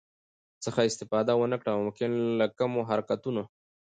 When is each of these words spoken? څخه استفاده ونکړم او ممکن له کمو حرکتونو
څخه 0.63 0.81
استفاده 0.89 1.33
ونکړم 1.37 1.73
او 1.75 1.81
ممکن 1.85 2.09
له 2.39 2.45
کمو 2.59 2.81
حرکتونو 2.89 3.43